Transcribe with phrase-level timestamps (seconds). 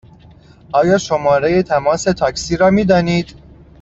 [0.73, 3.35] آیا شماره تماس تاکسی را می دانید؟